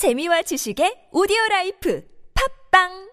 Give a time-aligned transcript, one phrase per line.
[0.00, 2.00] 재미와 지식의 오디오 라이프.
[2.32, 3.09] 팝빵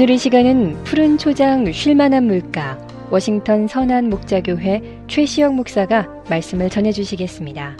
[0.00, 2.78] 오늘 이 시간은 푸른 초장 쉴만한 물가
[3.10, 7.76] 워싱턴 선한 목자교회 최시영 목사가 말씀을 전해 주시겠습니다.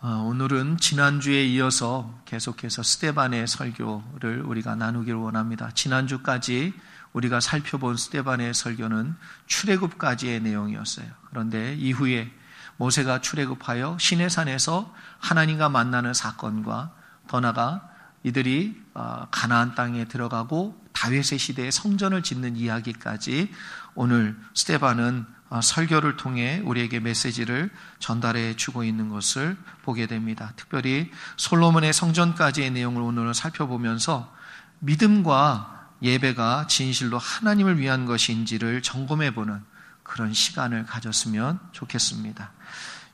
[0.00, 5.70] 아, 오늘은 지난주에 이어서 계속해서 스테반의 설교를 우리가 나누기를 원합니다.
[5.72, 6.74] 지난주까지
[7.14, 9.14] 우리가 살펴본 스테반의 설교는
[9.46, 11.06] 출애굽까지의 내용이었어요.
[11.30, 12.30] 그런데 이후에
[12.76, 16.92] 모세가 출애굽하여 시내산에서 하나님과 만나는 사건과
[17.28, 17.88] 더 나아가
[18.22, 23.50] 이들이 아, 가나안 땅에 들어가고 다윗의 시대에 성전을 짓는 이야기까지
[23.94, 30.52] 오늘 스테반은 아, 설교를 통해 우리에게 메시지를 전달해 주고 있는 것을 보게 됩니다.
[30.56, 34.34] 특별히 솔로몬의 성전까지의 내용을 오늘 살펴보면서
[34.80, 39.62] 믿음과 예배가 진실로 하나님을 위한 것인지를 점검해 보는
[40.02, 42.52] 그런 시간을 가졌으면 좋겠습니다.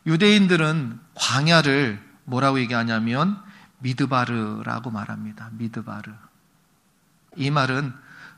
[0.06, 3.40] 유대인들은 광야를 뭐라고 얘기하냐면
[3.78, 5.50] 미드바르라고 말합니다.
[5.52, 6.12] 미드바르.
[7.36, 7.92] 이 말은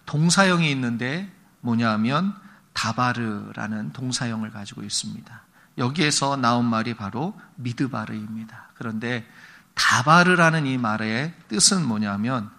[0.06, 2.34] 동사형이 있는데 뭐냐 하면
[2.72, 5.42] 다바르라는 동사형을 가지고 있습니다.
[5.78, 8.70] 여기에서 나온 말이 바로 미드바르입니다.
[8.74, 9.28] 그런데
[9.74, 12.50] 다바르라는 이 말의 뜻은 뭐냐면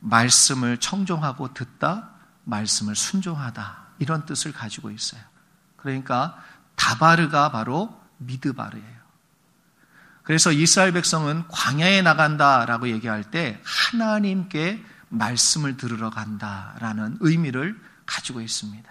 [0.00, 2.10] 말씀을 청종하고 듣다,
[2.44, 5.20] 말씀을 순종하다 이런 뜻을 가지고 있어요.
[5.76, 6.36] 그러니까
[6.76, 9.02] 다바르가 바로 미드바르예요.
[10.22, 18.90] 그래서 이스라엘 백성은 광야에 나간다라고 얘기할 때 하나님께 말씀을 들으러 간다라는 의미를 가지고 있습니다.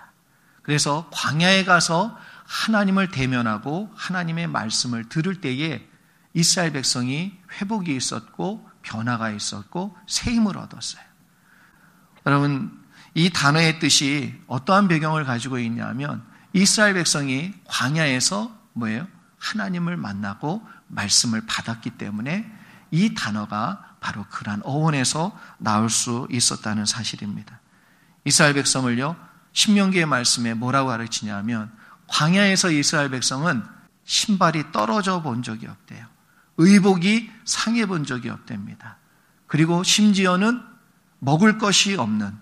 [0.62, 5.88] 그래서 광야에 가서 하나님을 대면하고 하나님의 말씀을 들을 때에
[6.34, 11.04] 이스라엘 백성이 회복이 있었고 변화가 있었고 새 힘을 얻었어요.
[12.26, 12.80] 여러분,
[13.14, 19.08] 이 단어의 뜻이 어떠한 배경을 가지고 있냐면 이스라엘 백성이 광야에서 뭐예요?
[19.42, 22.50] 하나님을 만나고 말씀을 받았기 때문에
[22.92, 27.60] 이 단어가 바로 그러한 어원에서 나올 수 있었다는 사실입니다.
[28.24, 29.16] 이스라엘 백성을요,
[29.54, 31.72] 신명기의 말씀에 뭐라고 가르치냐면
[32.08, 33.64] 광야에서 이스라엘 백성은
[34.06, 36.06] 신발이 떨어져 본 적이 없대요.
[36.58, 38.98] 의복이 상해 본 적이 없답니다.
[39.48, 40.62] 그리고 심지어는
[41.20, 42.38] 먹을 것이 없는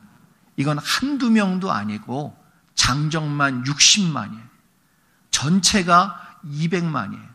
[0.57, 2.37] 이건 한두 명도 아니고
[2.75, 4.49] 장정만 60만이에요.
[5.31, 7.29] 전체가 200만이에요.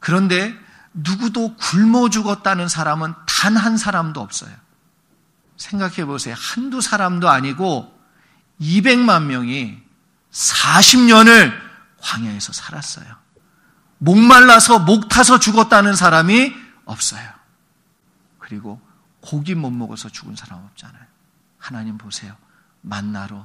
[0.00, 0.54] 그런데
[0.92, 4.54] 누구도 굶어 죽었다는 사람은 단 한 사람도 없어요.
[5.56, 6.34] 생각해 보세요.
[6.38, 7.96] 한두 사람도 아니고
[8.60, 9.82] 200만 명이
[10.32, 11.52] 40년을
[12.00, 13.06] 광야에서 살았어요.
[13.98, 17.28] 목말라서 목 타서 죽었다는 사람이 없어요.
[18.38, 18.80] 그리고
[19.20, 21.02] 고기 못 먹어서 죽은 사람 없잖아요.
[21.58, 22.36] 하나님 보세요.
[22.82, 23.44] 만나로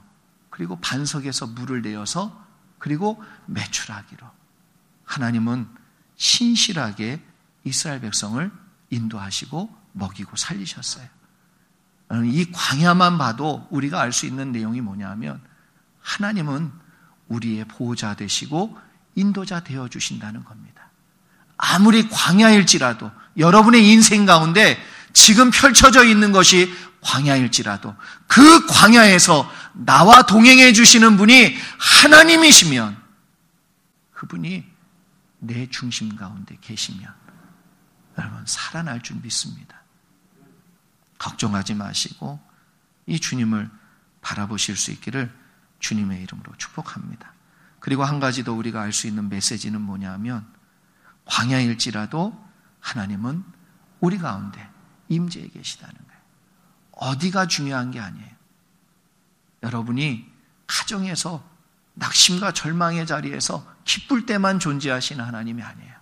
[0.49, 2.45] 그리고 반석에서 물을 내어서
[2.77, 4.27] 그리고 매출하기로
[5.05, 5.67] 하나님은
[6.15, 7.21] 신실하게
[7.63, 8.51] 이스라엘 백성을
[8.89, 11.05] 인도하시고 먹이고 살리셨어요.
[12.25, 15.41] 이 광야만 봐도 우리가 알 수 있는 내용이 뭐냐면
[16.01, 16.71] 하나님은
[17.27, 18.77] 우리의 보호자 되시고
[19.15, 20.89] 인도자 되어 주신다는 겁니다.
[21.57, 24.77] 아무리 광야일지라도 여러분의 인생 가운데
[25.13, 27.95] 지금 펼쳐져 있는 것이 광야일지라도
[28.27, 32.97] 그 광야에서 나와 동행해 주시는 분이 하나님이시면
[34.11, 34.72] 그분이
[35.45, 37.13] 내 중심 가운데 계시면
[38.17, 39.81] 여러분 살아날 줄 믿습니다.
[41.17, 42.39] 걱정하지 마시고
[43.05, 43.69] 이 주님을
[44.21, 45.33] 바라보실 수 있기를
[45.79, 47.33] 주님의 이름으로 축복합니다.
[47.79, 50.47] 그리고 한 가지 더 우리가 알 수 있는 메시지는 뭐냐면
[51.25, 52.41] 광야일지라도
[52.79, 53.43] 하나님은
[53.99, 54.69] 우리 가운데
[55.09, 56.21] 임재해 계시다는 거예요.
[56.91, 58.31] 어디가 중요한 게 아니에요.
[59.63, 60.31] 여러분이
[60.67, 61.52] 가정에서
[61.95, 65.93] 낙심과 절망의 자리에서 기쁠 때만 존재하시는 하나님이 아니에요.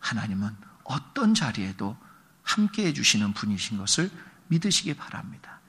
[0.00, 1.96] 하나님은 어떤 자리에도
[2.42, 4.10] 함께 해주시는 분이신 것을
[4.48, 5.60] 믿으시기 바랍니다.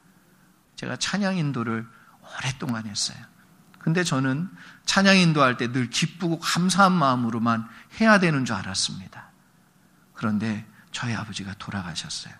[0.75, 1.87] 제가 찬양 인도를
[2.21, 3.17] 오랫동안 했어요.
[3.79, 4.49] 근데 저는
[4.85, 7.67] 찬양 인도할 때 늘 기쁘고 감사한 마음으로만
[8.01, 9.29] 해야 되는 줄 알았습니다.
[10.13, 12.33] 그런데 저희 아버지가 돌아가셨어요.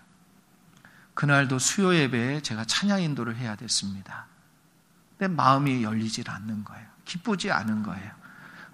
[1.14, 4.26] 그날도 수요 예배에 제가 찬양 인도를 해야 됐습니다.
[5.18, 6.86] 근데 마음이 열리질 않는 거예요.
[7.04, 8.12] 기쁘지 않은 거예요.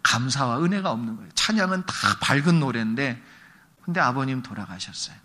[0.02, 1.30] 감사와 은혜가 없는 거예요.
[1.34, 3.22] 찬양은 다 밝은 노래인데,
[3.82, 5.16] 근데 아버님 돌아가셨어요.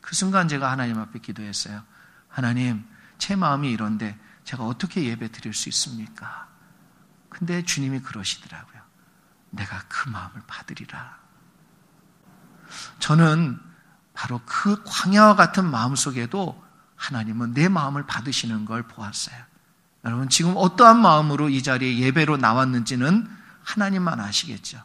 [0.00, 1.82] 그 순간 제가 하나님 앞에 기도했어요.
[2.28, 2.86] 하나님,
[3.18, 6.48] 제 마음이 이런데 제가 어떻게 예배 드릴 수 있습니까?
[7.28, 8.80] 근데 주님이 그러시더라고요.
[9.50, 11.18] 내가 그 마음을 받으리라.
[12.98, 13.60] 저는
[14.12, 16.62] 바로 그 광야와 같은 마음 속에도
[16.96, 19.53] 하나님은 내 마음을 받으시는 걸 보았어요.
[20.04, 23.28] 여러분, 지금 어떠한 마음으로 이 자리에 예배로 나왔는지는
[23.62, 24.82] 하나님만 아시겠죠.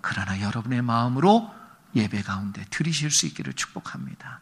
[0.00, 1.52] 그러나 여러분의 마음으로
[1.94, 4.40] 예배 가운데 들이실 수 있기를 축복합니다.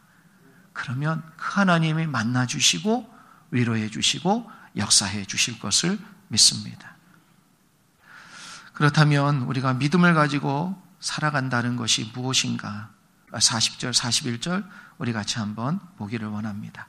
[0.73, 3.09] 그러면 그 하나님이 만나 주시고
[3.51, 6.95] 위로해 주시고 역사해 주실 것을 믿습니다.
[8.73, 12.89] 그렇다면 우리가 믿음을 가지고 살아간다는 것이 무엇인가?
[13.31, 16.87] 40절, 41절 우리 같이 한번 보기를 원합니다.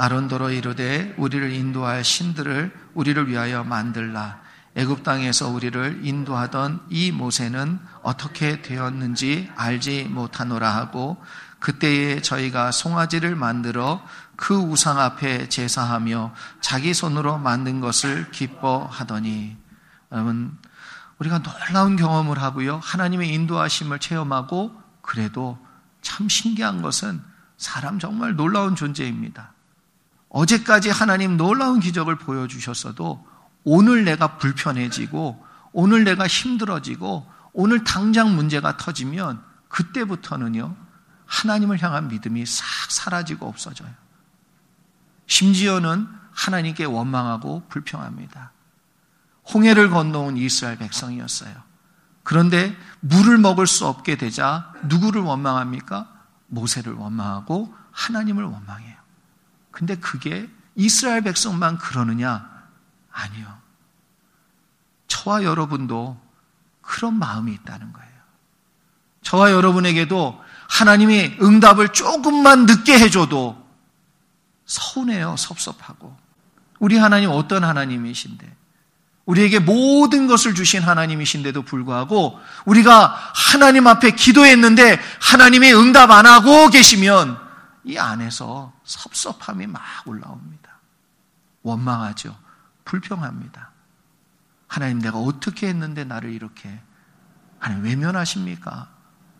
[0.00, 4.40] 아론도로 이르되 우리를 인도할 신들을 우리를 위하여 만들라.
[4.76, 11.16] 애굽 땅에서 우리를 인도하던 이 모세는 어떻게 되었는지 알지 못하노라 하고
[11.58, 14.00] 그때에 저희가 송아지를 만들어
[14.36, 19.56] 그 우상 앞에 제사하며 자기 손으로 만든 것을 기뻐하더니
[20.12, 20.56] 여러분
[21.18, 25.58] 우리가 놀라운 경험을 하고요 하나님의 인도하심을 체험하고 그래도
[26.02, 27.20] 참 신기한 것은
[27.56, 29.57] 사람 정말 놀라운 존재입니다.
[30.28, 33.26] 어제까지 하나님 놀라운 기적을 보여주셨어도
[33.64, 40.76] 오늘 내가 불편해지고 오늘 내가 힘들어지고 오늘 당장 문제가 터지면 그때부터는요
[41.26, 43.90] 하나님을 향한 믿음이 싹 사라지고 없어져요.
[45.26, 48.52] 심지어는 하나님께 원망하고 불평합니다.
[49.52, 51.54] 홍해를 건너온 이스라엘 백성이었어요.
[52.22, 56.08] 그런데 물을 먹을 수 없게 되자 누구를 원망합니까?
[56.46, 58.97] 모세를 원망하고 하나님을 원망해요.
[59.78, 62.50] 근데 그게 이스라엘 백성만 그러느냐?
[63.12, 63.46] 아니요.
[65.06, 66.20] 저와 여러분도
[66.82, 68.08] 그런 마음이 있다는 거예요.
[69.22, 73.64] 저와 여러분에게도 하나님이 응답을 조금만 늦게 해줘도
[74.66, 76.16] 서운해요, 섭섭하고.
[76.80, 78.56] 우리 하나님 어떤 하나님이신데?
[79.26, 87.47] 우리에게 모든 것을 주신 하나님이신데도 불구하고 우리가 하나님 앞에 기도했는데 하나님이 응답 안 하고 계시면
[87.88, 90.78] 이 안에서 섭섭함이 막 올라옵니다.
[91.62, 92.38] 원망하죠.
[92.84, 93.70] 불평합니다.
[94.66, 96.82] 하나님 내가 어떻게 했는데 나를 이렇게
[97.58, 98.90] 하나님 외면하십니까?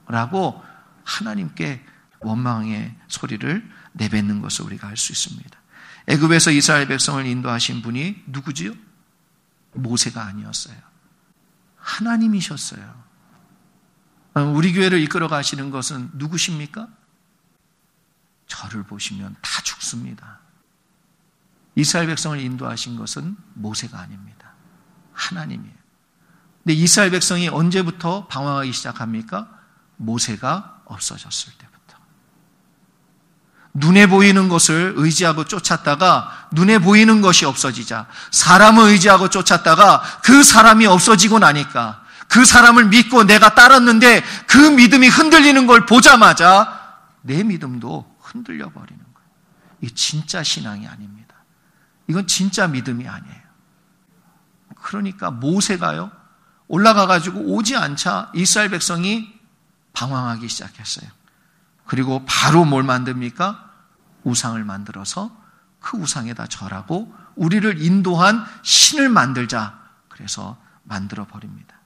[0.07, 0.65] 라고
[1.05, 1.85] 하나님께
[2.21, 5.59] 원망의 소리를 내뱉는 것을 우리가 알 수 있습니다.
[6.07, 8.73] 애굽에서 이스라엘 백성을 인도하신 분이 누구지요?
[9.75, 10.77] 모세가 아니었어요.
[11.77, 13.05] 하나님이셨어요.
[14.55, 16.89] 우리 교회를 이끌어 가시는 것은 누구십니까?
[18.49, 20.41] 저를 보시면 다 죽습니다.
[21.75, 24.53] 이스라엘 백성을 인도하신 것은 모세가 아닙니다.
[25.13, 25.75] 하나님이에요.
[26.65, 29.49] 근데 이스라엘 백성이 언제부터 방황하기 시작합니까?
[29.97, 31.97] 모세가 없어졌을 때부터.
[33.75, 41.39] 눈에 보이는 것을 의지하고 쫓았다가 눈에 보이는 것이 없어지자 사람을 의지하고 쫓았다가 그 사람이 없어지고
[41.39, 46.77] 나니까 그 사람을 믿고 내가 따랐는데 그 믿음이 흔들리는 걸 보자마자
[47.23, 49.29] 내 믿음도 흔들려 버리는 거예요.
[49.81, 51.35] 이게 진짜 신앙이 아닙니다.
[52.09, 53.49] 이건 진짜 믿음이 아니에요.
[54.83, 56.11] 그러니까 모세가요
[56.69, 59.39] 올라가 가지고 오지 않자 이스라엘 백성이
[59.93, 61.11] 방황하기 시작했어요.
[61.87, 63.67] 그리고 바로 뭘 만듭니까?
[64.25, 65.35] 우상을 만들어서
[65.81, 69.79] 그 우상에다 절하고 우리를 인도한 신을 만들자.
[70.09, 71.77] 그래서 만들어 버립니다.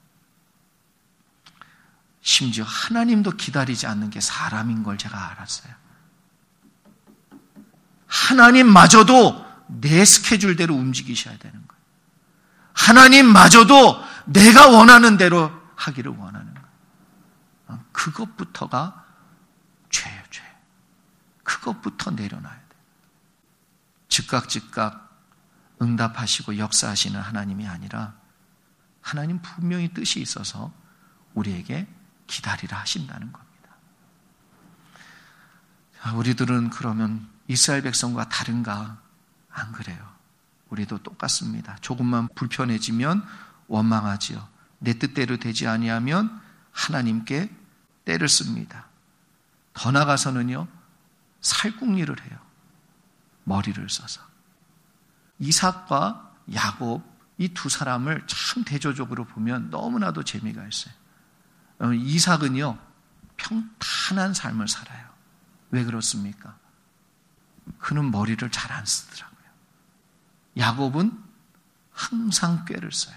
[2.20, 5.81] 심지어 하나님도 기다리지 않는 게 사람인 걸 제가 알았어요.
[8.12, 9.42] 하나님마저도
[9.80, 11.82] 내 스케줄대로 움직이셔야 되는 거예요.
[12.74, 17.80] 하나님마저도 내가 원하는 대로 하기를 원하는 거예요.
[17.92, 19.06] 그것부터가
[19.88, 20.42] 죄예요, 죄.
[21.42, 22.76] 그것부터 내려놔야 돼.
[24.08, 25.10] 즉각 즉각
[25.80, 28.12] 응답하시고 역사하시는 하나님이 아니라
[29.00, 30.70] 하나님 분명히 뜻이 있어서
[31.32, 31.88] 우리에게
[32.26, 33.76] 기다리라 하신다는 겁니다.
[36.14, 38.98] 우리들은 그러면 이스라엘 백성과 다른가?
[39.50, 40.10] 안 그래요.
[40.70, 41.76] 우리도 똑같습니다.
[41.82, 43.22] 조금만 불편해지면
[43.68, 44.48] 원망하지요.
[44.78, 46.40] 내 뜻대로 되지 아니하면
[46.72, 47.54] 하나님께
[48.06, 48.86] 때를 씁니다.
[49.74, 50.66] 더 나가서는요,
[51.42, 52.38] 살궁리를 해요.
[53.44, 54.22] 머리를 써서.
[55.38, 57.04] 이삭과 야곱,
[57.38, 60.94] 이 두 사람을 참 대조적으로 보면 너무나도 재미가 있어요.
[61.80, 62.78] 어, 이삭은요,
[63.36, 65.06] 평탄한 삶을 살아요.
[65.70, 66.56] 왜 그렇습니까?
[67.78, 69.48] 그는 머리를 잘 안 쓰더라고요.
[70.56, 71.22] 야곱은
[71.92, 73.16] 항상 꾀를 써요.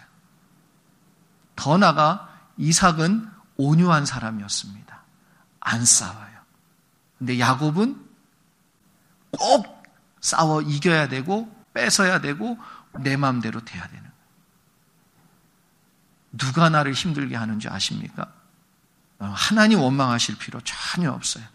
[1.55, 5.01] 더 나가 이삭은 온유한 사람이었습니다.
[5.61, 6.35] 안 싸워요.
[7.17, 8.05] 근데 야곱은
[9.31, 9.83] 꼭
[10.21, 12.57] 싸워 이겨야 되고 뺏어야 되고
[12.99, 14.15] 내 마음대로 돼야 되는 거예요.
[16.33, 18.31] 누가 나를 힘들게 하는지 아십니까?
[19.19, 21.45] 어, 하나님 원망하실 필요 전혀 없어요.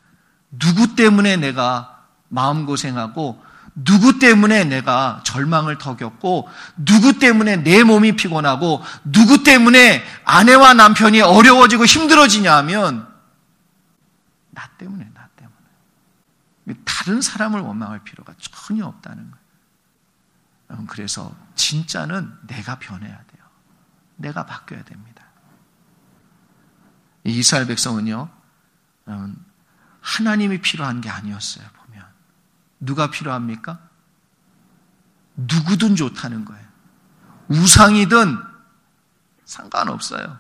[0.51, 2.00] 누구 때문에 내가
[2.31, 3.45] 마음고생하고
[3.75, 11.21] 누구 때문에 내가 절망을 더 겪고 누구 때문에 내 몸이 피곤하고 누구 때문에 아내와 남편이
[11.21, 13.07] 어려워지고 힘들어지냐 하면
[14.51, 20.87] 나 때문에 나 때문에 다른 사람을 원망할 필요가 전혀 없다는 거예요.
[20.89, 23.45] 그래서 진짜는 내가 변해야 돼요.
[24.17, 25.25] 내가 바뀌어야 됩니다.
[27.25, 28.29] 이스라엘 백성은요,
[30.01, 31.67] 하나님이 필요한 게 아니었어요.
[32.81, 33.79] 누가 필요합니까?
[35.37, 36.67] 누구든 좋다는 거예요.
[37.49, 38.39] 우상이든
[39.45, 40.39] 상관없어요.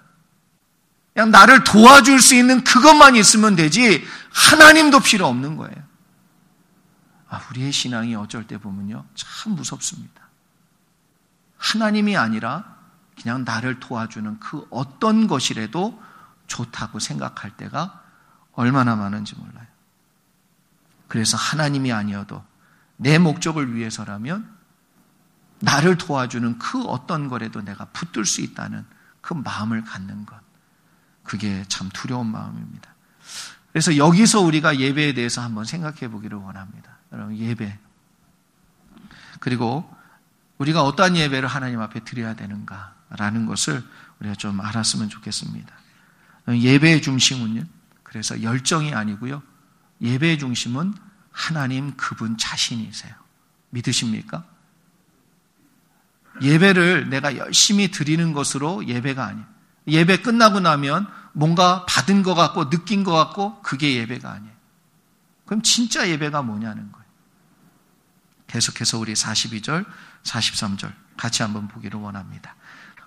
[1.13, 5.91] 그냥 나를 도와줄 수 있는 그것만 있으면 되지, 하나님도 필요 없는 거예요.
[7.29, 10.29] 아, 우리의 신앙이 어쩔 때 보면요, 참 무섭습니다.
[11.59, 12.77] 하나님이 아니라
[13.21, 16.01] 그냥 나를 도와주는 그 어떤 것이라도
[16.47, 18.03] 좋다고 생각할 때가
[18.53, 19.67] 얼마나 많은지 몰라요.
[21.11, 22.41] 그래서 하나님이 아니어도
[22.97, 24.49] 내 목적을 위해서라면
[25.59, 28.87] 나를 도와주는 그 어떤 거라도 내가 붙들 수 있다는
[29.21, 30.39] 그 마음을 갖는 것.
[31.25, 32.95] 그게 참 두려운 마음입니다.
[33.73, 36.99] 그래서 여기서 우리가 예배에 대해서 한번 생각해 보기를 원합니다.
[37.13, 37.77] 여러분, 예배.
[39.41, 39.93] 그리고
[40.59, 43.83] 우리가 어떠한 예배를 하나님 앞에 드려야 되는가라는 것을
[44.21, 45.75] 우리가 좀 알았으면 좋겠습니다.
[46.49, 47.65] 예배의 중심은요.
[48.05, 49.43] 그래서 열정이 아니고요.
[50.03, 50.95] 예배의 중심은
[51.31, 53.15] 하나님 그분 자신이세요.
[53.71, 54.45] 믿으십니까?
[56.43, 59.47] 예배를 내가 열심히 드리는 것으로 예배가 아니에요.
[59.87, 64.55] 예배 끝나고 나면 뭔가 받은 것 같고 느낀 것 같고 그게 예배가 아니에요.
[65.47, 67.07] 그럼 진짜 예배가 뭐냐는 거예요.
[68.47, 69.85] 계속해서 우리 42절,
[70.25, 72.57] 43절 같이 한번 보기를 원합니다.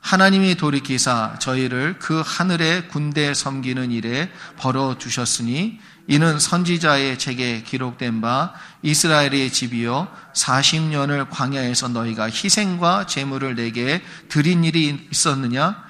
[0.01, 8.53] 하나님이 돌이키사 저희를 그 하늘의 군대 섬기는 일에 벌어 주셨으니 이는 선지자의 책에 기록된 바
[8.81, 15.81] 이스라엘의 집이여 40년을 광야에서 너희가 희생과 제물을 내게 드린 일이 있었느냐?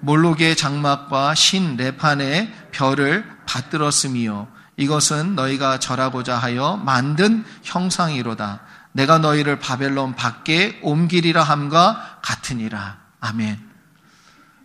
[0.00, 4.48] 몰록의 장막과 신 레판의 별을 받들었음이요.
[4.78, 8.60] 이것은 너희가 절하고자 하여 만든 형상이로다.
[8.92, 12.98] 내가 너희를 바벨론 밖에 옮기리라 함과 같으니라.
[13.20, 13.58] 아멘.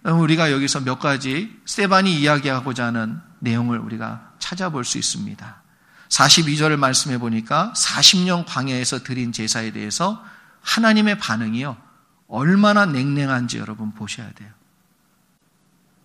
[0.04, 5.62] 우리가 여기서 몇 가지 세반이 이야기하고자 하는 내용을 우리가 찾아볼 수 있습니다.
[6.10, 10.22] 42절을 말씀해 보니까 40년 광야에서 드린 제사에 대해서
[10.62, 11.78] 하나님의 반응이요.
[12.28, 14.50] 얼마나 냉랭한지 여러분 보셔야 돼요.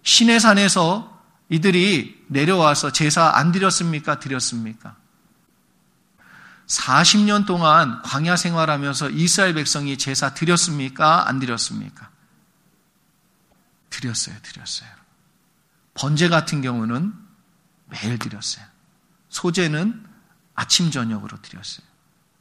[0.03, 4.21] 신의 산에서 이들이 내려와서 제사 안 드렸습니까?
[4.21, 4.97] 드렸습니까?
[6.67, 11.29] 40년 동안 광야 생활하면서 이스라엘 백성이 제사 드렸습니까?
[11.29, 12.11] 안 드렸습니까?
[13.91, 14.89] 드렸어요, 드렸어요.
[15.95, 17.26] 번제 같은 경우는
[17.87, 18.65] 매일 드렸어요.
[19.29, 20.05] 소제는
[20.55, 21.87] 아침, 저녁으로 드렸어요.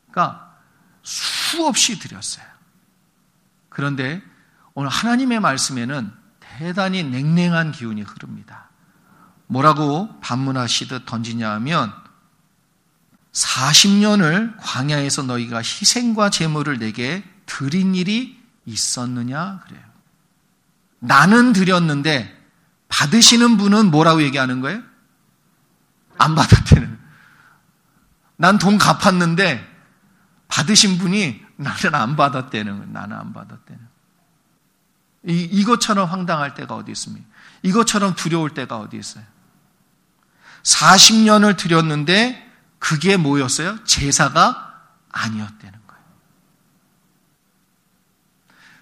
[0.09, 0.57] 그러니까
[1.03, 2.45] 수없이 드렸어요.
[3.69, 4.21] 그런데
[4.73, 8.69] 오늘 하나님의 말씀에는 대단히 냉랭한 기운이 흐릅니다.
[9.47, 11.93] 뭐라고 반문하시듯 던지냐 하면
[13.33, 19.83] 40년을 광야에서 너희가 희생과 제물을 내게 드린 일이 있었느냐 그래요.
[20.99, 22.33] 나는 드렸는데
[22.87, 24.81] 받으시는 분은 뭐라고 얘기하는 거예요?
[26.17, 26.99] 안 받았대는.
[28.37, 29.73] 난 돈 갚았는데
[30.47, 32.93] 받으신 분이 나는 안 받았대는.
[32.93, 33.87] 나는 안 받았대는.
[35.27, 37.25] 이, 이것처럼 황당할 때가 어디 있습니까?
[37.63, 39.23] 이것처럼 두려울 때가 어디 있어요?
[40.63, 42.41] 40년을 드렸는데
[42.79, 43.83] 그게 뭐였어요?
[43.85, 46.03] 제사가 아니었다는 거예요.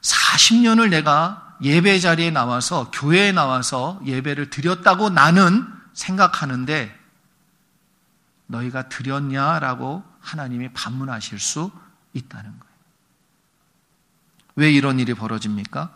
[0.01, 7.02] 40년을 내가 예배 자리에 나와서 교회에 나와서 예배를 드렸다고 나는 생각하는데
[8.47, 11.71] 너희가 드렸냐라고 하나님이 반문하실 수
[12.13, 12.73] 있다는 거예요.
[14.55, 15.91] 왜 이런 일이 벌어집니까?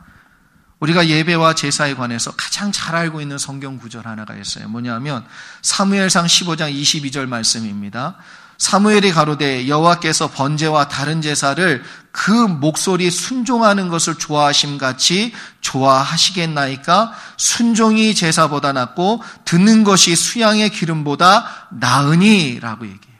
[0.79, 4.67] 우리가 예배와 제사에 관해서 가장 잘 알고 있는 성경 구절 하나가 있어요.
[4.69, 5.25] 뭐냐면
[5.61, 8.17] 사무엘상 15장 22절 말씀입니다.
[8.57, 18.73] 사무엘이 가로되 여호와께서 번제와 다른 제사를 그 목소리 순종하는 것을 좋아하심 같이 좋아하시겠나이까 순종이 제사보다
[18.73, 23.17] 낫고 듣는 것이 수양의 기름보다 나으니라고 얘기해요.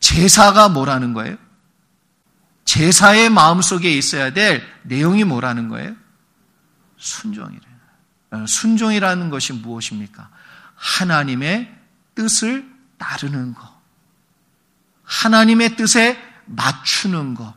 [0.00, 1.36] 제사가 뭐라는 거예요?
[2.64, 5.94] 제사의 마음속에 있어야 될 내용이 뭐라는 거예요?
[6.96, 7.60] 순종이래요.
[8.30, 10.30] 어, 순종이라는 것이 무엇입니까?
[10.76, 11.74] 하나님의
[12.14, 12.66] 뜻을
[12.96, 13.79] 따르는 것.
[15.10, 17.52] 하나님의 뜻에 맞추는 것.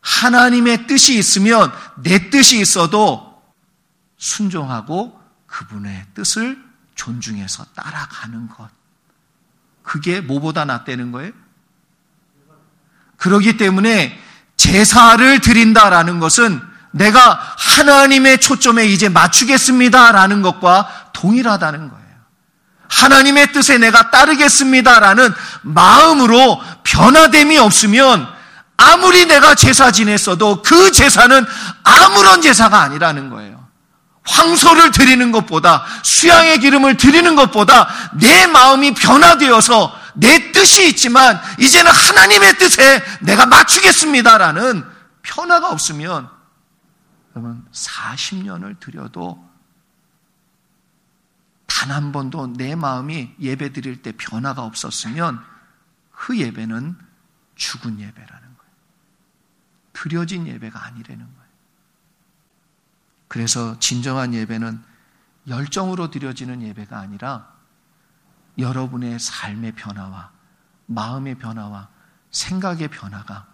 [0.00, 1.72] 하나님의 뜻이 있으면
[2.02, 3.40] 내 뜻이 있어도
[4.18, 6.60] 순종하고 그분의 뜻을
[6.96, 8.68] 존중해서 따라가는 것.
[9.82, 11.32] 그게 뭐보다 낫다는 거예요?
[13.16, 14.20] 그러기 때문에
[14.56, 22.01] 제사를 드린다라는 것은 내가 하나님의 초점에 이제 맞추겠습니다라는 것과 동일하다는 거예요.
[22.92, 25.32] 하나님의 뜻에 내가 따르겠습니다라는
[25.62, 28.28] 마음으로 변화됨이 없으면
[28.76, 31.46] 아무리 내가 제사 지냈어도 그 제사는
[31.84, 33.62] 아무런 제사가 아니라는 거예요.
[34.24, 37.88] 황소를 드리는 것보다 수양의 기름을 드리는 것보다
[38.20, 44.84] 내 마음이 변화되어서 내 뜻이 있지만 이제는 하나님의 뜻에 내가 맞추겠습니다라는
[45.22, 46.28] 변화가 없으면
[47.32, 49.51] 그러면 40년을 드려도
[51.82, 55.44] 단 한 번도 내 마음이 예배 드릴 때 변화가 없었으면
[56.12, 56.96] 그 예배는
[57.56, 58.72] 죽은 예배라는 거예요.
[59.92, 61.48] 드려진 예배가 아니라는 거예요.
[63.26, 64.80] 그래서 진정한 예배는
[65.48, 67.52] 열정으로 드려지는 예배가 아니라
[68.58, 70.30] 여러분의 삶의 변화와
[70.86, 71.88] 마음의 변화와
[72.30, 73.48] 생각의 변화가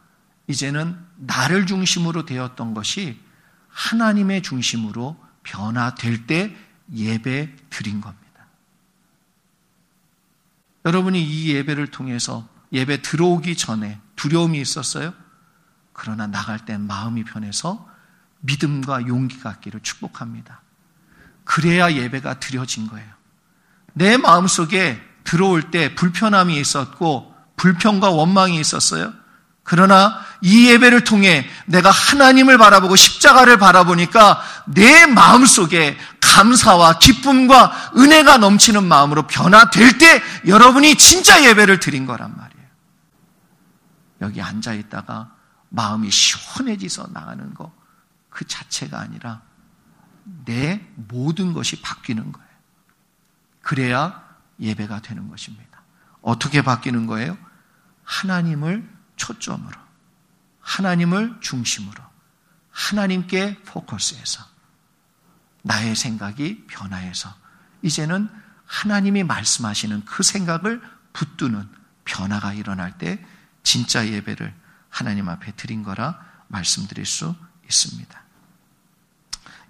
[0.49, 3.23] 이제는 나를 중심으로 되었던 것이
[3.71, 8.29] 하나님의 중심으로 변화될 때 예배 드린 겁니다.
[10.85, 15.13] 여러분이 이 예배를 통해서 예배 들어오기 전에 두려움이 있었어요?
[15.93, 17.89] 그러나 나갈 땐 마음이 변해서
[18.41, 20.63] 믿음과 용기 갖기를 축복합니다.
[21.45, 23.09] 그래야 예배가 드려진 거예요.
[23.95, 29.13] 내 마음속에 들어올 때 불편함이 있었고 불평과 원망이 있었어요.
[29.69, 38.39] 그러나 이 예배를 통해 내가 하나님을 바라보고 십자가를 바라보니까 내 마음 속에 감사와 기쁨과 은혜가
[38.39, 42.69] 넘치는 마음으로 변화될 때 여러분이 진짜 예배를 드린 거란 말이에요.
[44.23, 45.31] 여기 앉아 있다가
[45.69, 47.79] 마음이 시원해지서 나가는 거
[48.39, 49.43] 그 자체가 아니라
[50.45, 52.49] 내 모든 것이 바뀌는 거예요.
[53.63, 54.25] 그래야
[54.61, 55.83] 예배가 되는 것입니다.
[56.23, 57.37] 어떻게 바뀌는 거예요?
[58.05, 59.79] 하나님을 초점으로,
[60.61, 62.03] 하나님을 중심으로,
[62.71, 64.45] 하나님께 포커스해서,
[65.63, 67.35] 나의 생각이 변화해서,
[67.83, 68.31] 이제는
[68.65, 70.81] 하나님이 말씀하시는 그 생각을
[71.13, 71.69] 붙드는
[72.05, 73.25] 변화가 일어날 때
[73.63, 74.55] 진짜 예배를
[74.89, 78.23] 하나님 앞에 드린 거라 말씀드릴 수 있습니다.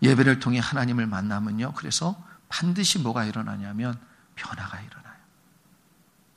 [0.02, 1.72] 예배를 통해 하나님을 만나면요.
[1.74, 3.98] 그래서 반드시 뭐가 일어나냐면
[4.36, 5.16] 변화가 일어나요.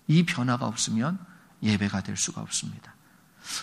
[0.08, 1.24] 이 변화가 없으면
[1.62, 2.94] 예배가 될 수가 없습니다.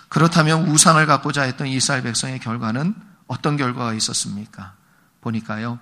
[0.08, 2.94] 그렇다면 우상을 갖고자 했던 이스라엘 백성의 결과는
[3.26, 4.74] 어떤 결과가 있었습니까?
[5.20, 5.78] 보니까요,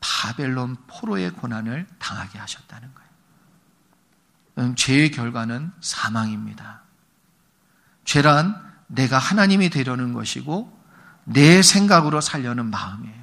[0.00, 3.10] 바벨론 포로의 고난을 당하게 하셨다는 거예요.
[4.58, 6.82] 음, 죄의 결과는 사망입니다.
[8.04, 8.54] 죄란
[8.86, 10.78] 내가 하나님이 되려는 것이고
[11.24, 13.20] 내 생각으로 살려는 마음이에요.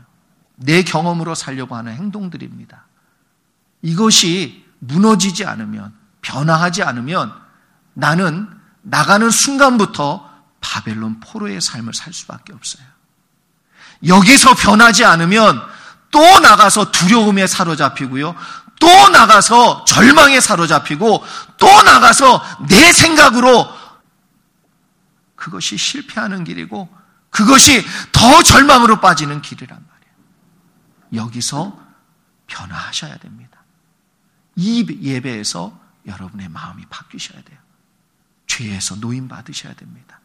[0.55, 2.85] 내 경험으로 살려고 하는 행동들입니다.
[3.81, 7.33] 이것이 무너지지 않으면, 변화하지 않으면
[7.93, 8.49] 나는
[8.89, 10.27] 나가는 순간부터
[10.61, 12.85] 바벨론 포로의 삶을 살 수밖에 없어요.
[14.05, 15.61] 여기서 변하지 않으면
[16.11, 18.35] 또 나가서 두려움에 사로잡히고요.
[18.79, 21.25] 또 나가서 절망에 사로잡히고
[21.57, 23.67] 또 나가서 내 생각으로
[25.35, 26.89] 그것이 실패하는 길이고
[27.29, 31.25] 그것이 더 절망으로 빠지는 길이란 말이에요.
[31.25, 31.77] 여기서
[32.47, 33.63] 변화하셔야 됩니다.
[34.55, 37.66] 이 예배에서 여러분의 마음이 바뀌셔야 돼요.
[38.57, 40.19] 죄에서 노임 받으셔야 됩니다.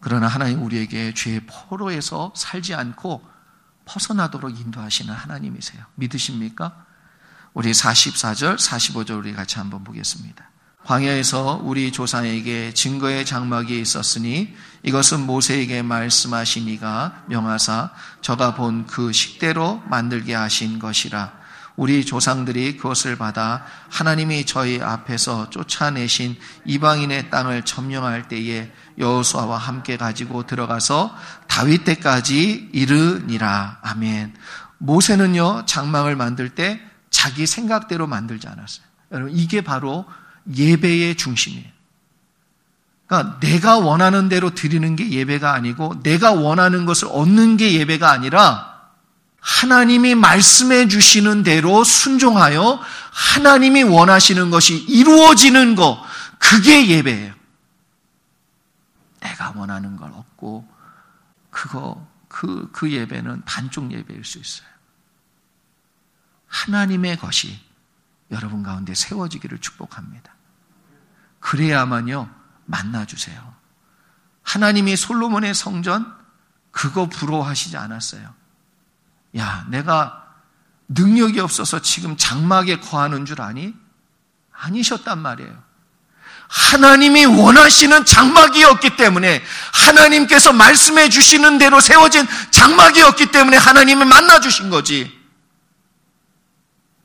[0.00, 3.24] 그러나 하나님 우리에게 죄의 포로에서 살지 않고
[3.84, 5.84] 벗어나도록 인도하시는 하나님이세요.
[5.94, 6.84] 믿으십니까?
[7.52, 10.50] 우리 44절, 45절 우리 같이 한번 보겠습니다.
[10.84, 19.82] 광야에서 우리 조상에게 증거의 장막이 있었으니 이것은 모세에게 말씀하신 이가 명하사 저가 본 그 식대로
[19.86, 21.43] 만들게 하신 것이라
[21.76, 30.46] 우리 조상들이 그것을 받아 하나님이 저희 앞에서 쫓아내신 이방인의 땅을 점령할 때에 여호수아와 함께 가지고
[30.46, 31.14] 들어가서
[31.48, 33.78] 다윗 때까지 이르니라.
[33.82, 34.34] 아멘.
[34.78, 38.84] 모세는요 장막을 만들 때 자기 생각대로 만들지 않았어요.
[39.12, 40.04] 여러분 이게 바로
[40.54, 41.74] 예배의 중심이에요.
[43.06, 48.73] 그러니까 내가 원하는 대로 드리는 게 예배가 아니고 내가 원하는 것을 얻는 게 예배가 아니라
[49.44, 52.80] 하나님이 말씀해 주시는 대로 순종하여
[53.12, 56.02] 하나님이 원하시는 것이 이루어지는 것,
[56.38, 57.34] 그게 예배예요.
[59.20, 60.66] 내가 원하는 걸 얻고,
[61.50, 64.66] 그거, 그, 그 예배는 반쪽 예배일 수 있어요.
[66.46, 67.60] 하나님의 것이
[68.30, 70.34] 여러분 가운데 세워지기를 축복합니다.
[71.40, 72.30] 그래야만요,
[72.64, 73.54] 만나주세요.
[74.42, 76.10] 하나님이 솔로몬의 성전,
[76.70, 78.43] 그거 부러워하시지 않았어요.
[79.36, 80.24] 야, 내가
[80.88, 83.74] 능력이 없어서 지금 장막에 거하는 줄 아니?
[84.52, 85.62] 아니셨단 말이에요.
[86.48, 89.42] 하나님이 원하시는 장막이었기 때문에
[89.72, 95.12] 하나님께서 말씀해 주시는 대로 세워진 장막이었기 때문에 하나님이 만나 주신 거지.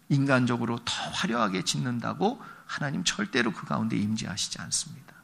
[0.10, 5.16] 인간적으로 더 화려하게 짓는다고 하나님 절대로 그 가운데 임재하시지 않습니다.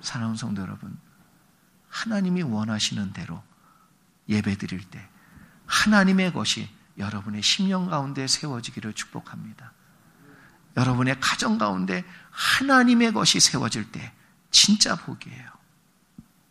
[0.00, 0.96] 사랑하는 성도 여러분,
[1.88, 3.42] 하나님이 원하시는 대로
[4.30, 5.06] 예배 드릴 때
[5.66, 9.72] 하나님의 것이 여러분의 심령 가운데 세워지기를 축복합니다.
[10.76, 14.12] 여러분의 가정 가운데 하나님의 것이 세워질 때
[14.50, 15.50] 진짜 복이에요.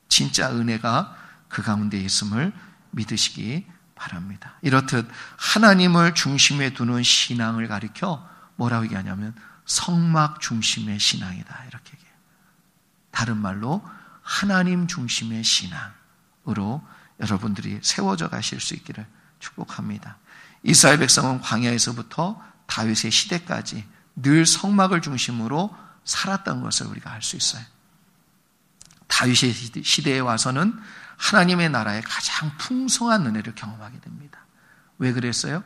[0.10, 1.16] 진짜 은혜가
[1.48, 2.54] 그 가운데 있음을
[2.92, 3.66] 믿으시기
[3.96, 4.58] 바랍니다.
[4.62, 11.66] 이렇듯 하나님을 중심에 두는 신앙을 가리켜 뭐라고 얘기하냐면 성막 중심의 신앙이다.
[11.68, 12.14] 이렇게 얘기해요.
[13.12, 13.88] 다른 말로
[14.22, 16.86] 하나님 중심의 신앙으로
[17.20, 19.06] 여러분들이 세워져 가실 수 있기를
[19.40, 20.18] 축복합니다.
[20.64, 27.64] 이스라엘 백성은 광야에서부터 다윗의 시대까지 늘 성막을 중심으로 살았던 것을 우리가 알 수 있어요.
[29.08, 29.54] 다윗의
[29.84, 30.80] 시대에 와서는
[31.18, 34.40] 하나님의 나라의 가장 풍성한 은혜를 경험하게 됩니다.
[34.98, 35.64] 왜 그랬어요?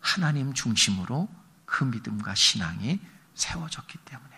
[0.00, 1.28] 하나님 중심으로
[1.64, 3.00] 그 믿음과 신앙이
[3.34, 4.36] 세워졌기 때문에.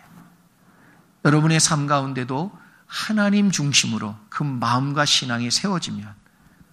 [1.25, 6.13] 여러분의 삶 가운데도 하나님 중심으로 그 마음과 신앙이 세워지면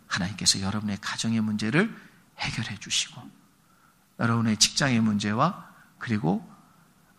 [0.08, 1.96] 하나님께서 여러분의 가정의 문제를
[2.40, 3.22] 해결해 주시고
[4.20, 5.68] 여러분의 직장의 문제와
[6.00, 6.50] 그리고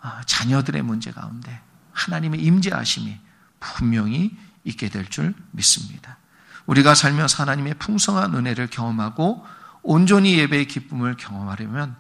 [0.01, 1.61] 아, 자녀들의 문제 가운데
[1.93, 3.21] 하나님의 임재하심이
[3.61, 6.19] 분명히 있게 될 줄 믿습니다.
[6.67, 9.47] 우리가 살면서 하나님의 풍성한 은혜를 경험하고
[9.83, 11.97] 온전히 예배의 기쁨을 경험하려면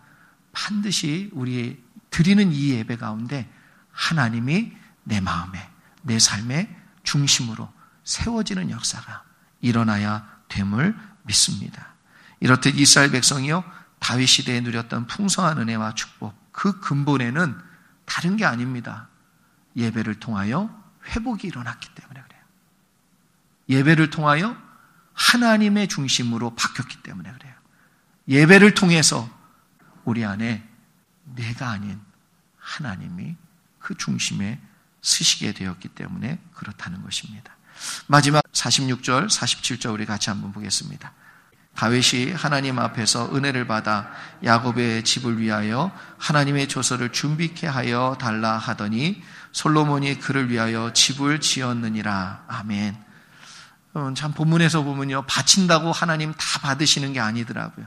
[0.52, 3.50] 반드시 우리 드리는 이 예배 가운데
[3.92, 4.72] 하나님이
[5.04, 5.70] 내 마음에,
[6.02, 7.72] 내 삶의 중심으로
[8.04, 9.24] 세워지는 역사가
[9.62, 11.94] 일어나야 됨을 믿습니다.
[12.40, 13.64] 이렇듯 이스라엘 백성이요
[13.98, 17.58] 다윗 시대에 누렸던 풍성한 은혜와 축복 그 근본에는
[18.04, 19.08] 다른 게 아닙니다.
[19.76, 20.70] 예배를 통하여
[21.06, 22.42] 회복이 일어났기 때문에 그래요.
[23.68, 24.56] 예배를 통하여
[25.14, 27.54] 하나님의 중심으로 바뀌었기 때문에 그래요.
[28.28, 29.28] 예배를 통해서
[30.04, 30.66] 우리 안에
[31.24, 32.00] 내가 아닌
[32.58, 33.36] 하나님이
[33.78, 34.60] 그 중심에
[35.06, 37.56] 쓰시게 되었기 때문에 그렇다는 것입니다.
[38.08, 41.12] 마지막 46절, 47절 우리 같이 한번 보겠습니다.
[41.76, 44.10] 다윗이 하나님 앞에서 은혜를 받아
[44.42, 52.44] 야곱의 집을 위하여 하나님의 조서를 준비케 하여 달라 하더니 솔로몬이 그를 위하여 집을 지었느니라.
[52.48, 52.96] 아멘.
[54.14, 55.22] 참 본문에서 보면요.
[55.26, 57.86] 바친다고 하나님 다 받으시는 게 아니더라고요.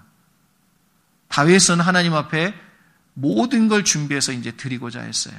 [1.27, 2.53] 다윗은 하나님 앞에
[3.13, 5.35] 모든 걸 준비해서 이제 드리고자 했어요.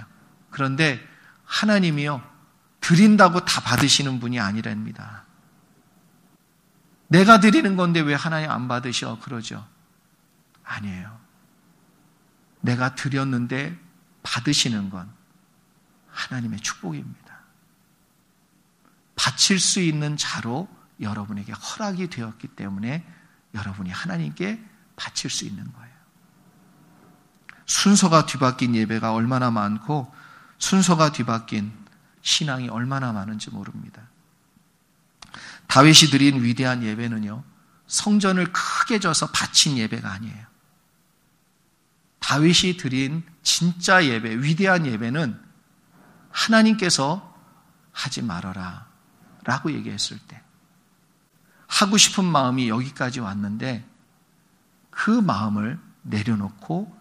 [0.51, 1.01] 그런데
[1.50, 2.22] 하나님이요.
[2.80, 5.24] 드린다고 다 받으시는 분이 아니랍니다.
[7.08, 9.18] 내가 드리는 건데 왜 하나님 안 받으셔?
[9.18, 9.66] 그러죠.
[10.62, 11.18] 아니에요.
[12.60, 13.76] 내가 드렸는데
[14.22, 15.12] 받으시는 건
[16.12, 17.40] 하나님의 축복입니다.
[19.16, 20.68] 바칠 수 있는 자로
[21.00, 23.04] 여러분에게 허락이 되었기 때문에
[23.54, 25.90] 여러분이 하나님께 바칠 수 있는 거예요.
[27.66, 30.12] 순서가 뒤바뀐 예배가 얼마나 많고
[30.61, 31.73] 순서가 뒤바뀐
[32.23, 34.03] 신앙이 얼마나 많은지 모릅니다.
[35.66, 37.42] 다윗이 드린 위대한 예배는요,
[37.87, 40.46] 성전을 크게 져서 바친 예배가 아니에요.
[42.20, 45.40] 다윗이 드린 진짜 예배, 위대한 예배는
[46.31, 47.35] 하나님께서
[47.92, 48.87] 하지 말아라
[49.44, 50.40] 라고 얘기했을 때,
[51.66, 53.88] 하고 싶은 마음이 여기까지 왔는데,
[54.90, 56.96] 그 마음을 내려놓고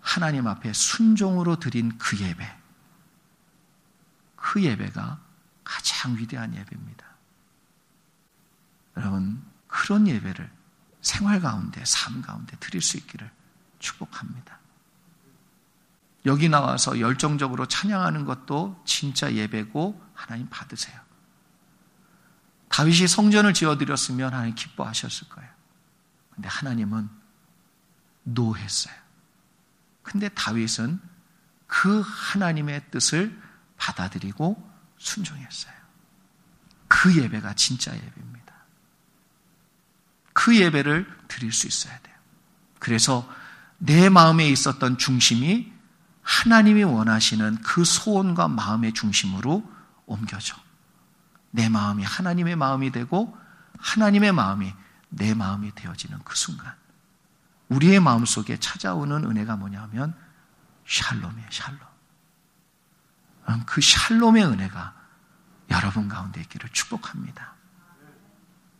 [0.00, 2.61] 하나님 앞에 순종으로 드린 그 예배,
[4.42, 5.20] 그 예배가
[5.62, 7.06] 가장 위대한 예배입니다.
[8.96, 10.50] 여러분, 그런 예배를
[11.00, 13.30] 생활 가운데, 삶 가운데 드릴 수 있기를
[13.78, 14.58] 축복합니다.
[16.26, 21.00] 여기 나와서 열정적으로 찬양하는 것도 진짜 예배고 하나님 받으세요.
[22.68, 25.50] 다윗이 성전을 지어드렸으면 하나님 기뻐하셨을 거예요.
[26.30, 27.08] 근데 하나님은
[28.24, 28.94] 노했어요.
[30.02, 31.00] 근데 다윗은
[31.68, 33.40] 그 하나님의 뜻을
[33.76, 35.72] 받아들이고 순종했어요.
[36.88, 38.54] 그 예배가 진짜 예배입니다.
[40.32, 42.16] 그 예배를 드릴 수 있어야 돼요.
[42.78, 43.28] 그래서
[43.78, 45.72] 내 마음에 있었던 중심이
[46.22, 49.68] 하나님이 원하시는 그 소원과 마음의 중심으로
[50.06, 50.56] 옮겨져.
[51.50, 53.36] 내 마음이 하나님의 마음이 되고
[53.78, 54.72] 하나님의 마음이
[55.08, 56.74] 내 마음이 되어지는 그 순간.
[57.68, 60.14] 우리의 마음 속에 찾아오는 은혜가 뭐냐면
[60.86, 61.91] 샬롬이에요, 샬롬.
[63.66, 64.94] 그 샬롬의 은혜가
[65.70, 67.54] 여러분 가운데 있기를 축복합니다.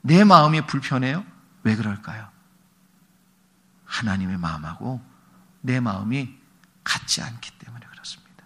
[0.02, 1.24] 내 마음이 불편해요?
[1.62, 2.28] 왜 그럴까요?
[3.84, 5.02] 하나님의 마음하고
[5.60, 6.34] 내 마음이
[6.84, 8.44] 같지 않기 때문에 그렇습니다.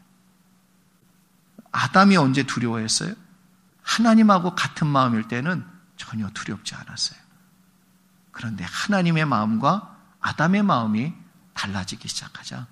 [1.72, 3.14] 아담이 언제 두려워했어요?
[3.82, 7.18] 하나님하고 같은 마음일 때는 전혀 두렵지 않았어요.
[8.32, 11.14] 그런데 하나님의 마음과 아담의 마음이
[11.54, 12.66] 달라지기 시작하자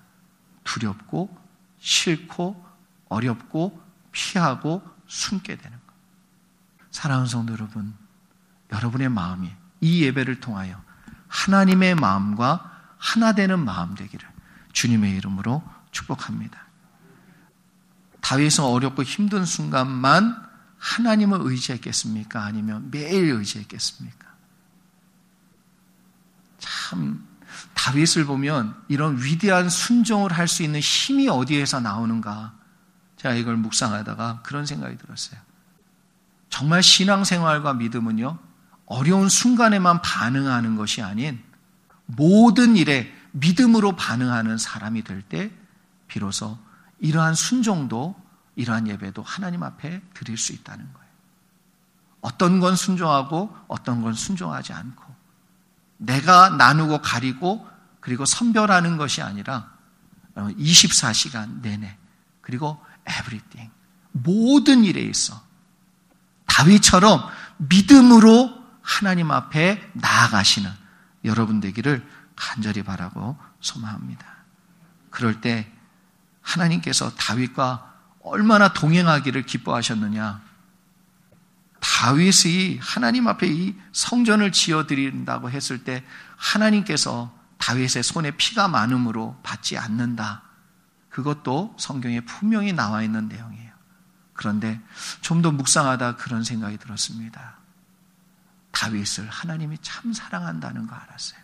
[0.64, 1.35] 두렵고
[1.78, 2.64] 싫고
[3.08, 5.94] 어렵고 피하고 숨게 되는 것.
[6.90, 7.94] 사랑하는 성도 여러분,
[8.72, 10.82] 여러분의 마음이 이 예배를 통하여
[11.28, 14.26] 하나님의 마음과 하나 되는 마음 되기를
[14.72, 16.64] 주님의 이름으로 축복합니다.
[18.20, 20.42] 다윗은 어렵고 힘든 순간만
[20.78, 22.42] 하나님을 의지했겠습니까?
[22.42, 24.26] 아니면 매일 의지했겠습니까?
[26.58, 27.26] 참
[27.74, 32.54] 다윗을 보면 이런 위대한 순종을 할 수 있는 힘이 어디에서 나오는가?
[33.24, 35.40] 제가 이걸 묵상하다가 그런 생각이 들었어요.
[36.50, 38.38] 정말 신앙생활과 믿음은요,
[38.84, 41.42] 어려운 순간에만 반응하는 것이 아닌
[42.04, 45.50] 모든 일에 믿음으로 반응하는 사람이 될 때
[46.06, 46.58] 비로소
[46.98, 48.14] 이러한 순종도
[48.56, 51.08] 이러한 예배도 하나님 앞에 드릴 수 있다는 거예요.
[52.20, 55.02] 어떤 건 순종하고 어떤 건 순종하지 않고
[55.96, 57.66] 내가 나누고 가리고
[58.00, 59.72] 그리고 선별하는 것이 아니라
[60.37, 61.96] 24시간 내내
[62.42, 63.70] 그리고 everything
[64.12, 65.42] 모든 일에 있어
[66.46, 70.70] 다윗처럼 믿음으로 하나님 앞에 나아가시는
[71.24, 74.26] 여러분 되기를 간절히 바라고 소망합니다.
[75.10, 75.70] 그럴 때
[76.42, 80.42] 하나님께서 다윗과 얼마나 동행하기를 기뻐하셨느냐.
[81.80, 86.04] 다윗이 하나님 앞에 이 성전을 지어 드린다고 했을 때
[86.36, 90.42] 하나님께서 다윗의 손에 피가 많음으로 받지 않는다.
[91.14, 93.72] 그것도 성경에 분명히 나와 있는 내용이에요.
[94.33, 94.81] 그런데
[95.20, 97.59] 좀 더 묵상하다 그런 생각이 들었습니다.
[98.72, 101.38] 다윗을 하나님이 참 사랑한다는 거 알았어요.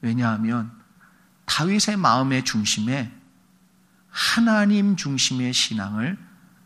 [0.00, 0.72] 왜냐하면
[1.44, 3.14] 다윗의 마음의 중심에
[4.08, 6.16] 하나님 중심의 신앙을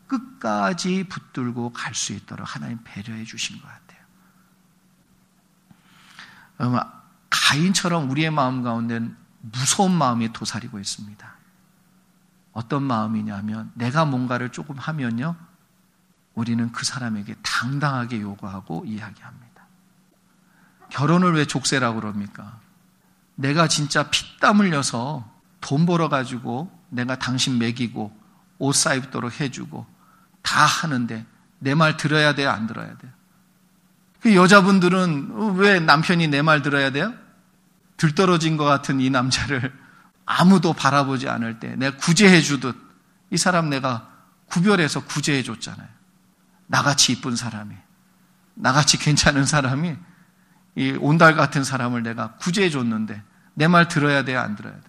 [0.07, 3.99] 끝까지 붙들고 갈 수 있도록 하나님 배려해 주신 것 같아요.
[7.29, 11.33] 가인처럼 우리의 마음 가운데는 무서운 마음이 도사리고 있습니다.
[12.53, 15.35] 어떤 마음이냐면 내가 뭔가를 조금 하면요.
[16.33, 19.63] 우리는 그 사람에게 당당하게 요구하고 이야기합니다.
[20.89, 22.59] 결혼을 왜 족쇄라고 그럽니까?
[23.35, 25.29] 내가 진짜 피땀 흘려서
[25.59, 28.15] 돈 벌어가지고 내가 당신 먹이고
[28.59, 29.85] 옷 사입도록 해주고
[30.41, 31.25] 다 하는데
[31.59, 32.49] 내 말 들어야 돼요?
[32.49, 33.11] 안 들어야 돼요?
[34.21, 37.13] 그 여자분들은 왜 남편이 내 말 들어야 돼요?
[38.03, 39.73] 들떨어진 것 같은 이 남자를
[40.25, 42.75] 아무도 바라보지 않을 때 내가 구제해 주듯
[43.31, 44.09] 이 사람 내가
[44.47, 45.87] 구별해서 구제해 줬잖아요.
[46.67, 47.73] 나같이 이쁜 사람이,
[48.55, 49.95] 나같이 괜찮은 사람이
[50.75, 54.83] 이 온달 같은 사람을 내가 구제해 줬는데 내 말 들어야 돼요, 안 들어야 돼요?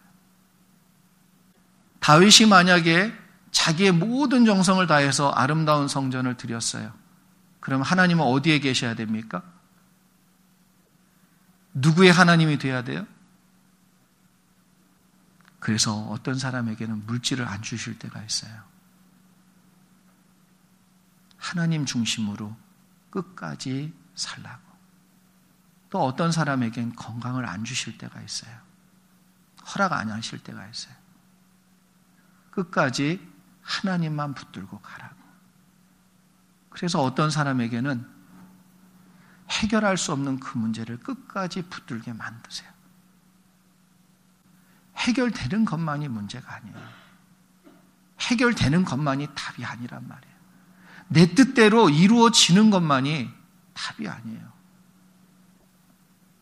[2.01, 3.13] 다윗이 만약에
[3.53, 6.93] 자기의 모든 정성을 다해서 아름다운 성전을 드렸어요.
[7.61, 9.43] 그럼 하나님은 어디에 계셔야 됩니까?
[11.75, 13.07] 누구의 하나님이 돼야 돼요?
[15.59, 18.63] 그래서 어떤 사람에게는 물질을 안 주실 때가 있어요.
[21.37, 22.57] 하나님 중심으로
[23.11, 24.63] 끝까지 살라고.
[25.91, 28.55] 또 어떤 사람에겐 건강을 안 주실 때가 있어요.
[29.75, 30.95] 허락 안 하실 때가 있어요.
[32.51, 33.33] 끝까지
[33.63, 35.17] 하나님만 붙들고 가라고.
[36.71, 38.14] 그래서 어떤 사람에게는
[39.51, 42.73] 해결할 수 없는 그 문제를 끝까지 붙들게 만드세요.
[44.97, 47.05] 해결되는 것만이 문제가 아니에요.
[48.21, 50.35] 해결되는 것만이 답이 아니란 말이에요.
[51.09, 53.31] 내 뜻대로 이루어지는 것만이
[53.75, 54.53] 답이 아니에요.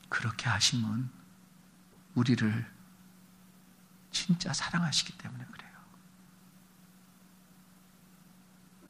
[0.09, 1.11] 그렇게 하시면
[2.15, 2.71] 우리를
[4.11, 5.73] 진짜 사랑하시기 때문에 그래요.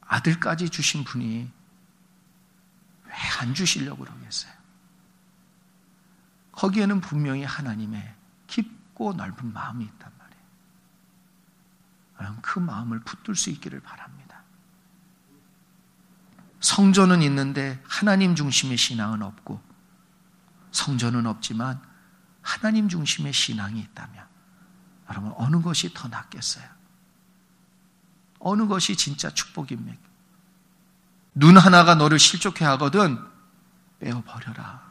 [0.01, 1.62] 아들까지 주신 분이 왜
[3.43, 4.53] 안 주시려고 그러겠어요?
[6.53, 8.15] 거기에는 분명히 하나님의
[8.47, 10.11] 깊고 넓은 마음이 있단
[12.17, 12.37] 말이에요.
[12.41, 14.43] 그 마음을 붙들 수 있기를 바랍니다.
[16.61, 19.61] 성전은 있는데 하나님 중심의 신앙은 없고
[20.71, 21.81] 성전은 없지만
[22.41, 24.25] 하나님 중심의 신앙이 있다면
[25.09, 26.65] 여러분 어느 것이 더 낫겠어요?
[28.39, 30.01] 어느 것이 진짜 축복입니까?
[31.35, 33.32] 눈 하나가 너를 실족해 하거든
[34.03, 34.81] 빼어 버려라.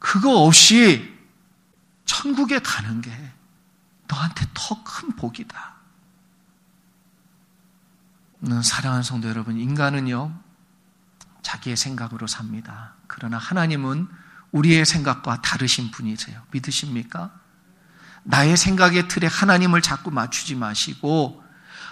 [0.00, 1.16] 그거 없이
[2.04, 3.10] 천국에 가는 게
[4.08, 5.74] 너한테 더 큰 복이다.
[8.42, 10.36] 음, 사랑하는 성도 여러분, 인간은요,
[11.42, 12.94] 자기의 생각으로 삽니다.
[13.06, 14.08] 그러나 하나님은
[14.52, 16.42] 우리의 생각과 다르신 분이세요.
[16.50, 17.30] 믿으십니까?
[18.24, 21.42] 나의 생각의 틀에 하나님을 자꾸 맞추지 마시고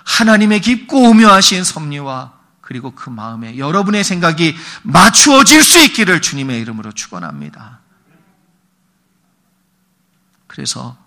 [0.04, 2.37] 하나님의 깊고 오묘하신 섭리와
[2.68, 7.80] 그리고 그 마음에 여러분의 생각이 맞추어질 수 있기를 주님의 이름으로 축원합니다.
[10.46, 10.98] 그래서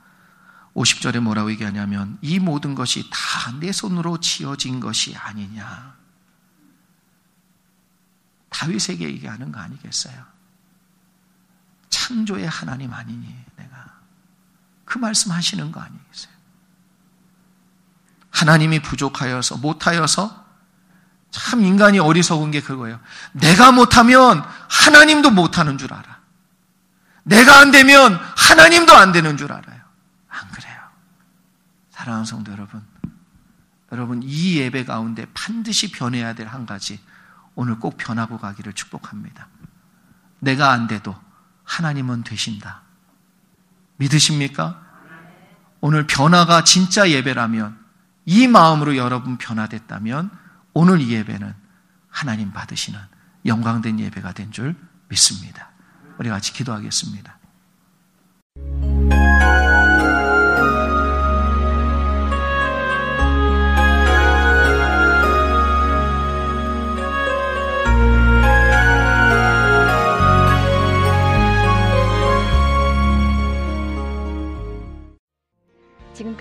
[0.75, 5.95] 50절에 뭐라고 얘기하냐면 이 모든 것이 다 내 손으로 지어진 것이 아니냐.
[8.49, 10.25] 다윗에게 얘기하는 거 아니겠어요?
[11.91, 13.99] 창조의 하나님 아니니 내가
[14.83, 16.33] 그 말씀 하시는 거 아니겠어요?
[18.31, 20.40] 하나님이 부족하여서 못하여서
[21.31, 22.99] 참 인간이 어리석은 게 그거예요.
[23.31, 26.19] 내가 못하면 하나님도 못하는 줄 알아.
[27.23, 29.79] 내가 안 되면 하나님도 안 되는 줄 알아요.
[30.29, 30.77] 안 그래요.
[31.91, 32.81] 사랑하는 성도 여러분.
[33.91, 36.99] 여러분, 이 예배 가운데 반드시 변해야 될 한 가지.
[37.55, 39.47] 오늘 꼭 변하고 가기를 축복합니다.
[40.39, 41.15] 내가 안 돼도
[41.63, 42.81] 하나님은 되신다.
[43.97, 44.81] 믿으십니까?
[45.79, 47.77] 오늘 변화가 진짜 예배라면
[48.25, 50.31] 이 마음으로 여러분 변화됐다면
[50.73, 51.53] 오늘 이 예배는
[52.09, 52.99] 하나님 받으시는
[53.45, 54.75] 영광된 예배가 된 줄
[55.09, 55.69] 믿습니다.
[56.17, 57.37] 우리 같이 기도하겠습니다.